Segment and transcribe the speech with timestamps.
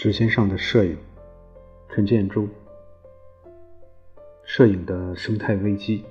[0.00, 0.96] 纸线上的摄影，
[1.90, 2.48] 陈建州。
[4.44, 6.02] 摄影的生态危机。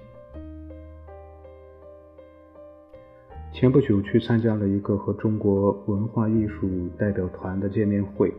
[3.51, 8.31] 前不久去参加了一个和中国文化艺术代表团的见面会，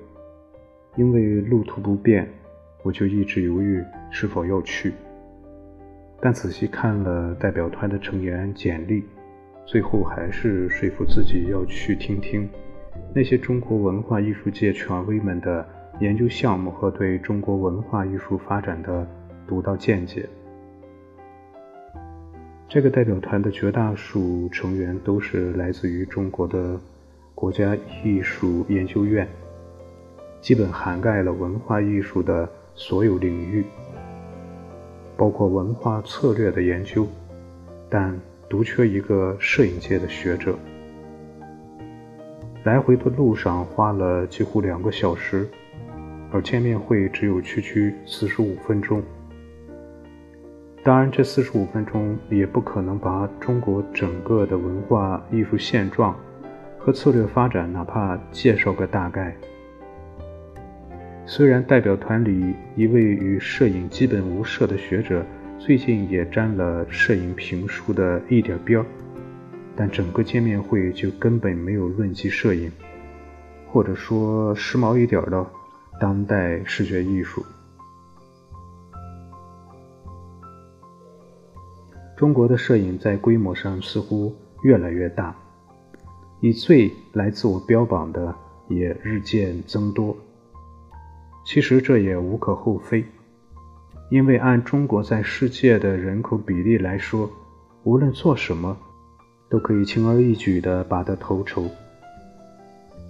[0.96, 2.28] 因为路途不便，
[2.84, 4.92] 我就一直犹豫是否要去。
[6.20, 9.02] 但仔细看了代表团的成员简历，
[9.66, 12.48] 最后还是说服自己要去听听。
[13.14, 15.66] 那些中国文化艺术界权威们的
[16.00, 19.06] 研究项目和对中国文化艺术发展的
[19.46, 20.28] 独到见解。
[22.68, 26.78] 这个代表团的绝大数成员都是来自于中国的
[27.34, 29.26] 国家艺术研究院，
[30.40, 33.64] 基本涵盖了文化艺术的所有领域，
[35.16, 37.04] 包括文化策略的研究，
[37.88, 38.16] 但
[38.48, 40.56] 独缺一个摄影界的学者。
[42.64, 45.48] 来回的路上花了几乎两个小时，
[46.30, 49.02] 而见面会只有区区四十五分钟。
[50.82, 56.14] 当然，这四十五分钟也不可能把中国整个的文化艺术现状
[56.78, 59.34] 和策略发展哪怕介绍个大概。
[61.24, 65.24] 虽然代表团里一位与摄影基本无涉的学者
[65.58, 68.86] 最近也沾了摄影评书的一点边儿。
[69.80, 72.70] 但整个见面会就根本没有论及摄影，
[73.66, 75.46] 或者说时髦一点的
[75.98, 77.42] 当代视觉艺术。
[82.14, 85.34] 中国的摄影在规模上似乎越来越大，
[86.42, 88.34] 以最来自我标榜的
[88.68, 90.14] 也日渐增多。
[91.46, 93.02] 其实这也无可厚非，
[94.10, 97.30] 因为按中国在世界的人口比例来说，
[97.84, 98.76] 无论做什么。
[99.50, 101.64] 都可以轻而易举地拔得头筹，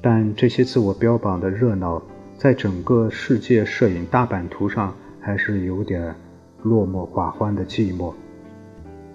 [0.01, 2.03] 但这些自我标榜的热闹，
[2.39, 6.15] 在整个世界摄影大版图上还是有点
[6.63, 8.15] 落寞寡欢的寂寞。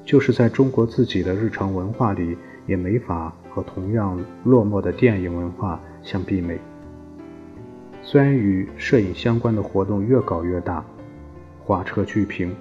[0.05, 2.37] 就是在中国自己的日常文化里，
[2.67, 6.59] 也没法和同样落寞的电影文化相媲美。
[8.03, 10.85] 虽然与摄影相关的活动越搞越大，
[11.63, 12.55] 花车剧评、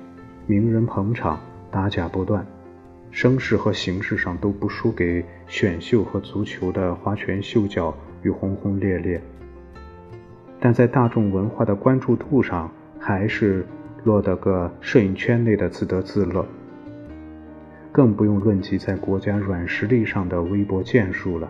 [0.47, 1.39] 名人捧场、
[1.71, 2.47] 打假不断。
[3.15, 9.23] 声势和形式上都不输给选秀和足球的花拳绣脚与轰轰烈烈，
[10.59, 13.65] 但在大众文化的关注度上，还是
[14.03, 16.45] 落得个摄影圈内的自得自乐。
[17.93, 21.49] 更不用论及在国家软实力上的微薄建树了。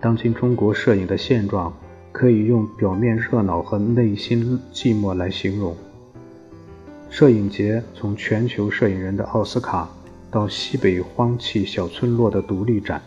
[0.00, 1.70] 当今中国摄影的现状，
[2.10, 5.76] 可以用表面热闹和内心寂寞来形容。
[7.10, 9.88] 摄影节从全球摄影人的奥斯卡，
[10.30, 13.00] 到西北荒弃小村落的独立展，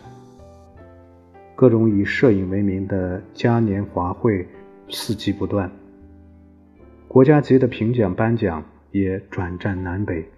[1.54, 4.46] 各种以摄影为名的嘉年华会
[4.90, 5.70] 四季不断。
[7.06, 10.28] 国家级的评奖颁奖也转战南北，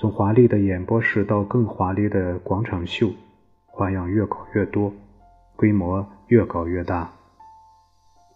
[0.00, 3.10] 从华丽的演播室到更华丽的广场秀，
[3.66, 4.92] 花样越搞越多，
[5.54, 7.12] 规模越搞越大。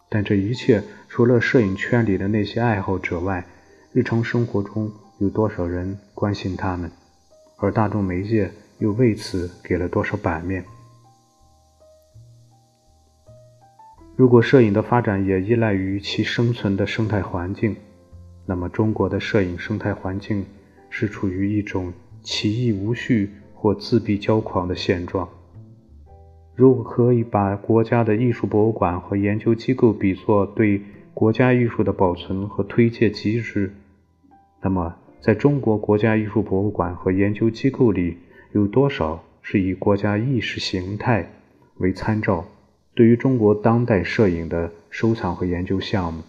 [0.08, 3.44] 但这一切，除了摄影圈里的那些爱好者外，
[3.93, 6.89] 日常生活中有多少人关心他们，
[7.56, 10.65] 而大众媒介又为此给了多少版面？
[14.15, 17.75] 如果摄影的发展也依赖于其生存的生态环境，
[18.47, 20.47] 那么中国的摄影生态环境
[20.89, 25.28] 是处于一种奇异无序或自闭骄狂的现状。
[26.55, 30.81] 如果可以把国家的艺术博物馆和研究机构比作对
[31.20, 33.75] 国家艺术的保存和推介机制，
[34.62, 38.16] 那么，在中国国家艺术博物馆和研究机构里，
[38.53, 41.30] 有多少是以国家意识形态
[41.76, 42.47] 为参照，
[42.94, 46.22] 对于中国当代摄影的收藏和研究项目？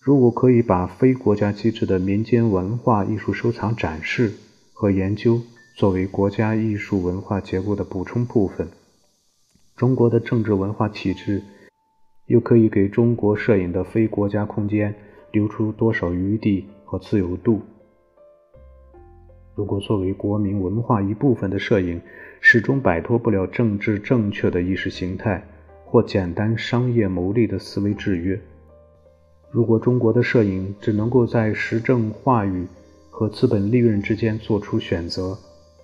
[0.00, 4.34] 如果可以把非国家机制的民间文化艺术收藏展示
[4.72, 5.42] 和研究
[5.74, 8.68] 作为国家艺术文化结构的补充部分，
[9.74, 11.42] 中国的政治文化体制
[12.28, 14.94] 又可以给中国摄影的非国家空间？
[15.30, 17.60] 留出多少余地和自由度？
[19.54, 22.00] 如果作为国民文化一部分的摄影
[22.40, 25.44] 始终摆脱不了政治正确的意识形态
[25.84, 28.40] 或简单商业牟利的思维制约，
[29.50, 32.66] 如果中国的摄影只能够在时政话语
[33.10, 35.36] 和资本利润之间做出选择，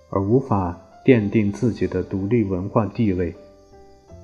[0.09, 0.75] 而无法
[1.05, 3.31] 奠定自己的独立文化地位，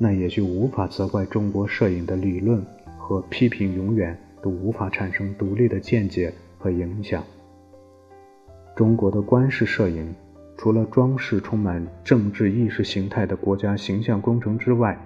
[0.01, 2.65] 那也就无法责怪中国摄影的理论
[2.98, 4.18] 和批评永远。
[4.44, 7.24] 都无法产生独立的见解和影响。
[8.75, 10.15] 中国的官式摄影，
[10.57, 15.00] 除了装饰充满政治意识形态的国家形象工程之外，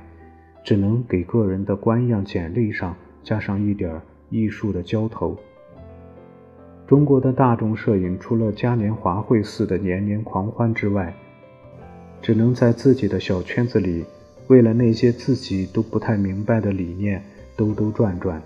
[0.63, 5.37] 只能给个人的官样简历上加上一点艺术的浇头。
[6.87, 11.13] 中国的大众摄影，除了嘉年华会似的年年狂欢之外，
[12.21, 14.05] 只能在自己的小圈子里，
[14.47, 17.23] 为了那些自己都不太明白的理念
[17.55, 18.41] 兜兜转转。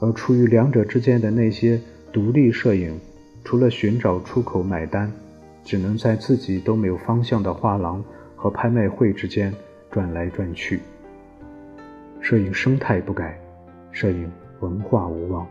[0.00, 1.80] 而处于两者之间的那些
[2.12, 2.98] 独立摄影，
[3.44, 5.10] 除了寻找出口买单，
[5.64, 8.04] 只能在自己都没有方向的画廊
[8.34, 9.52] 和拍卖会之间
[9.90, 10.80] 转来转去。
[12.20, 13.38] 摄影生态不改，
[13.90, 15.46] 摄影文化无望。